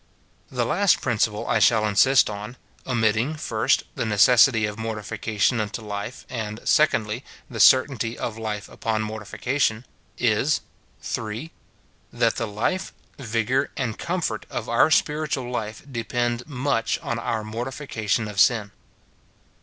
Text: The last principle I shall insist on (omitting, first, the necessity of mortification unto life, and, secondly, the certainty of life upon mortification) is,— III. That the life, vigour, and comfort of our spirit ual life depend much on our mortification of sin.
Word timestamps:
The 0.49 0.65
last 0.65 0.99
principle 0.99 1.45
I 1.45 1.59
shall 1.59 1.85
insist 1.87 2.27
on 2.27 2.57
(omitting, 2.87 3.35
first, 3.35 3.83
the 3.93 4.03
necessity 4.03 4.65
of 4.65 4.79
mortification 4.79 5.59
unto 5.61 5.83
life, 5.83 6.25
and, 6.27 6.59
secondly, 6.63 7.23
the 7.51 7.59
certainty 7.59 8.17
of 8.17 8.35
life 8.35 8.67
upon 8.67 9.03
mortification) 9.03 9.85
is,— 10.17 10.61
III. 11.17 11.51
That 12.11 12.37
the 12.37 12.47
life, 12.47 12.93
vigour, 13.19 13.69
and 13.77 13.95
comfort 13.95 14.47
of 14.49 14.67
our 14.67 14.89
spirit 14.89 15.33
ual 15.33 15.51
life 15.51 15.83
depend 15.91 16.47
much 16.47 16.97
on 17.03 17.19
our 17.19 17.43
mortification 17.43 18.27
of 18.27 18.39
sin. 18.39 18.71